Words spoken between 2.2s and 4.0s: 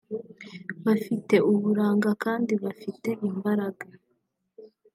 kandi bafite imbaraga